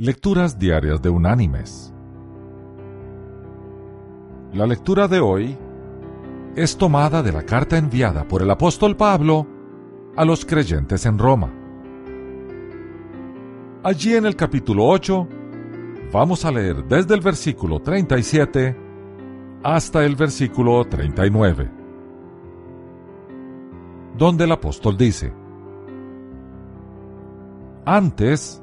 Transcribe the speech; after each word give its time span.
Lecturas 0.00 0.56
Diarias 0.56 1.02
de 1.02 1.08
Unánimes. 1.08 1.92
La 4.52 4.64
lectura 4.64 5.08
de 5.08 5.18
hoy 5.18 5.58
es 6.54 6.78
tomada 6.78 7.20
de 7.20 7.32
la 7.32 7.42
carta 7.42 7.76
enviada 7.76 8.22
por 8.22 8.40
el 8.40 8.48
apóstol 8.48 8.96
Pablo 8.96 9.44
a 10.16 10.24
los 10.24 10.44
creyentes 10.44 11.04
en 11.04 11.18
Roma. 11.18 11.52
Allí 13.82 14.14
en 14.14 14.26
el 14.26 14.36
capítulo 14.36 14.86
8 14.86 15.28
vamos 16.12 16.44
a 16.44 16.52
leer 16.52 16.84
desde 16.84 17.16
el 17.16 17.20
versículo 17.20 17.80
37 17.80 18.76
hasta 19.64 20.04
el 20.04 20.14
versículo 20.14 20.84
39, 20.84 21.70
donde 24.16 24.44
el 24.44 24.52
apóstol 24.52 24.96
dice, 24.96 25.32
Antes, 27.84 28.62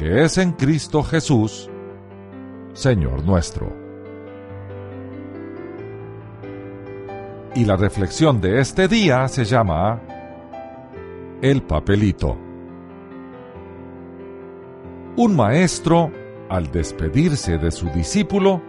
que 0.00 0.24
es 0.24 0.38
en 0.38 0.52
Cristo 0.52 1.02
Jesús, 1.02 1.68
Señor 2.72 3.22
nuestro. 3.22 3.70
Y 7.54 7.66
la 7.66 7.76
reflexión 7.76 8.40
de 8.40 8.60
este 8.60 8.88
día 8.88 9.28
se 9.28 9.44
llama 9.44 10.00
El 11.42 11.62
papelito. 11.64 12.34
Un 15.18 15.36
maestro, 15.36 16.10
al 16.48 16.72
despedirse 16.72 17.58
de 17.58 17.70
su 17.70 17.90
discípulo, 17.90 18.62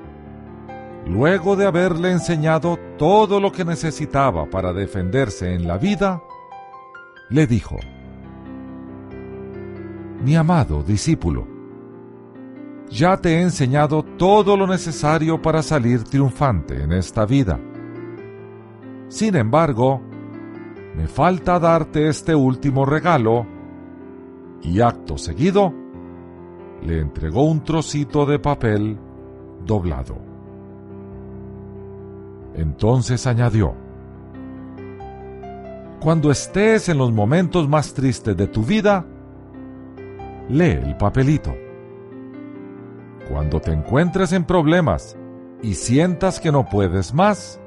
luego 1.06 1.56
de 1.56 1.66
haberle 1.66 2.12
enseñado 2.12 2.78
todo 2.98 3.40
lo 3.40 3.54
que 3.54 3.64
necesitaba 3.64 4.50
para 4.50 4.74
defenderse 4.74 5.54
en 5.54 5.66
la 5.66 5.78
vida, 5.78 6.22
le 7.30 7.48
dijo, 7.48 7.78
mi 10.24 10.36
amado 10.36 10.84
discípulo, 10.84 11.48
ya 12.90 13.18
te 13.18 13.36
he 13.36 13.42
enseñado 13.42 14.04
todo 14.04 14.58
lo 14.58 14.68
necesario 14.68 15.42
para 15.42 15.64
salir 15.64 16.04
triunfante 16.04 16.84
en 16.84 16.92
esta 16.92 17.26
vida. 17.26 17.60
Sin 19.08 19.36
embargo, 19.36 20.02
me 20.96 21.08
falta 21.08 21.58
darte 21.60 22.08
este 22.08 22.36
último 22.36 22.86
regalo 22.86 23.46
y 24.62 24.82
acto 24.82 25.18
seguido 25.18 25.74
le 26.84 27.00
entregó 27.00 27.44
un 27.44 27.64
trocito 27.64 28.26
de 28.26 28.40
papel 28.40 28.98
doblado. 29.66 30.18
Entonces 32.56 33.26
añadió, 33.28 33.74
Cuando 36.02 36.32
estés 36.32 36.90
en 36.90 36.98
los 36.98 37.12
momentos 37.12 37.70
más 37.70 37.94
tristes 37.94 38.36
de 38.36 38.48
tu 38.48 38.64
vida, 38.64 39.06
lee 40.52 40.80
el 40.84 40.98
papelito. 40.98 41.56
Cuando 43.30 43.62
te 43.62 43.72
encuentres 43.72 44.34
en 44.34 44.44
problemas 44.44 45.16
y 45.62 45.76
sientas 45.76 46.40
que 46.42 46.52
no 46.52 46.66
puedes 46.66 47.14
más, 47.14 47.60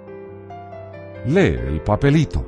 lee 1.27 1.58
el 1.66 1.80
papelito. 1.80 2.44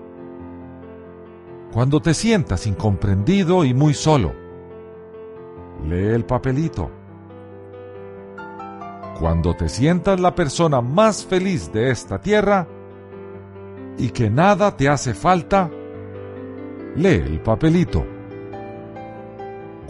Cuando 1.72 2.00
te 2.00 2.12
sientas 2.12 2.66
incomprendido 2.66 3.64
y 3.64 3.72
muy 3.72 3.94
solo, 3.94 4.34
lee 5.88 6.08
el 6.08 6.26
papelito. 6.26 6.90
Cuando 9.18 9.54
te 9.54 9.70
sientas 9.70 10.20
la 10.20 10.34
persona 10.34 10.82
más 10.82 11.24
feliz 11.24 11.72
de 11.72 11.90
esta 11.90 12.20
tierra 12.20 12.68
y 13.96 14.10
que 14.10 14.28
nada 14.28 14.76
te 14.76 14.90
hace 14.90 15.14
falta, 15.14 15.70
lee 16.94 17.22
el 17.24 17.40
papelito. 17.40 18.15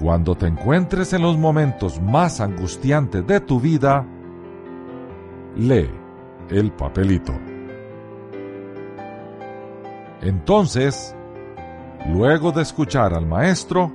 Cuando 0.00 0.34
te 0.34 0.46
encuentres 0.46 1.12
en 1.14 1.22
los 1.22 1.38
momentos 1.38 2.00
más 2.00 2.40
angustiantes 2.40 3.26
de 3.26 3.40
tu 3.40 3.60
vida, 3.60 4.06
lee 5.56 5.90
el 6.50 6.70
papelito. 6.72 7.32
Entonces, 10.20 11.16
luego 12.08 12.52
de 12.52 12.62
escuchar 12.62 13.14
al 13.14 13.26
maestro, 13.26 13.90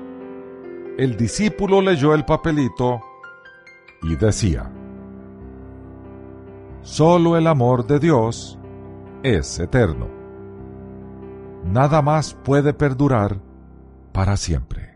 el 0.97 1.16
discípulo 1.17 1.81
leyó 1.81 2.16
el 2.16 2.25
papelito 2.25 3.00
y 4.03 4.16
decía, 4.16 4.72
Solo 6.81 7.38
el 7.38 7.45
amor 7.45 7.85
de 7.85 8.00
Dios 8.00 8.57
es 9.22 9.59
eterno. 9.59 10.07
Nada 11.63 12.01
más 12.01 12.34
puede 12.34 12.73
perdurar 12.73 13.40
para 14.11 14.35
siempre. 14.35 14.91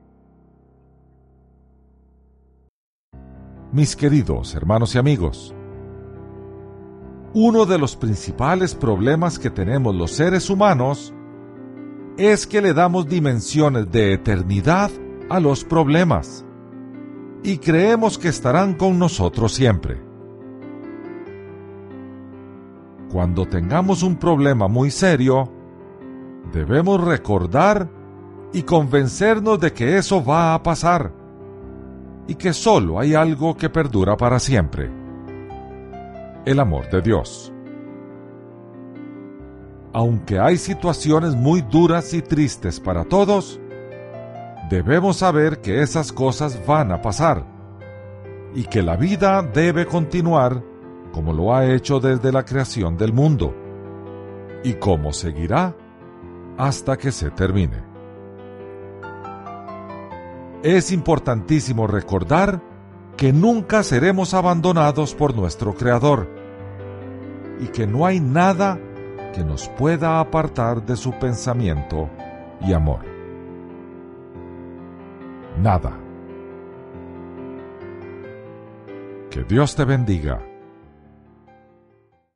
Mis 3.76 3.94
queridos 3.98 4.56
hermanos 4.56 4.96
y 4.96 5.00
amigos. 5.00 5.54
Uno 7.34 7.66
de 7.66 7.78
los 7.78 7.98
principales 7.98 8.74
problemas 8.74 9.38
que 9.38 9.50
tenemos 9.50 9.94
los 9.94 10.12
seres 10.12 10.50
humanos 10.50 11.14
es 12.18 12.48
que 12.48 12.62
le 12.62 12.74
damos 12.74 13.10
dimensiones 13.10 13.92
de 13.92 14.14
eternidad 14.14 14.90
a 15.30 15.42
los 15.42 15.66
problemas 15.66 16.46
y 17.44 17.58
creemos 17.58 18.18
que 18.18 18.30
estarán 18.30 18.76
con 18.76 18.98
nosotros 18.98 19.54
siempre. 19.54 20.02
Cuando 23.12 23.46
tengamos 23.46 24.04
un 24.04 24.16
problema 24.16 24.70
muy 24.70 24.90
serio, 24.90 25.52
debemos 26.54 27.04
recordar 27.04 27.90
y 28.54 28.64
convencernos 28.64 29.60
de 29.60 29.74
que 29.74 29.98
eso 29.98 30.24
va 30.24 30.54
a 30.54 30.64
pasar 30.64 31.25
y 32.28 32.36
que 32.36 32.54
solo 32.54 33.00
hay 33.00 33.14
algo 33.14 33.56
que 33.56 33.70
perdura 33.70 34.18
para 34.18 34.40
siempre, 34.40 34.90
el 36.46 36.60
amor 36.60 36.90
de 36.90 37.02
Dios. 37.02 37.52
Aunque 39.94 40.40
hay 40.40 40.58
situaciones 40.58 41.36
muy 41.36 41.62
duras 41.62 42.14
y 42.14 42.22
tristes 42.22 42.80
para 42.80 43.06
todos, 43.06 43.60
debemos 44.70 45.18
saber 45.18 45.62
que 45.62 45.82
esas 45.82 46.12
cosas 46.12 46.60
van 46.66 46.92
a 46.92 47.02
pasar 47.02 47.46
y 48.54 48.64
que 48.66 48.82
la 48.82 48.96
vida 48.96 49.42
debe 49.42 49.86
continuar 49.86 50.64
como 51.14 51.32
lo 51.32 51.56
ha 51.56 51.66
hecho 51.66 52.00
desde 52.00 52.32
la 52.32 52.44
creación 52.44 52.98
del 52.98 53.14
mundo 53.14 53.56
y 54.66 54.74
como 54.74 55.14
seguirá 55.14 55.74
hasta 56.58 56.98
que 56.98 57.12
se 57.12 57.30
termine 57.32 57.95
es 60.66 60.92
importantísimo 60.92 61.86
recordar 61.86 62.60
que 63.18 63.32
nunca 63.32 63.84
seremos 63.84 64.34
abandonados 64.34 65.14
por 65.14 65.36
nuestro 65.36 65.76
Creador 65.76 66.28
y 67.60 67.68
que 67.68 67.86
no 67.86 68.08
hay 68.08 68.20
nada 68.20 68.80
que 69.36 69.44
nos 69.44 69.70
pueda 69.70 70.20
apartar 70.20 70.84
de 70.84 70.96
su 70.96 71.12
pensamiento 71.20 72.10
y 72.62 72.74
amor. 72.74 73.02
Nada. 75.62 76.00
Que 79.30 79.44
Dios 79.44 79.76
te 79.76 79.86
bendiga 79.86 80.55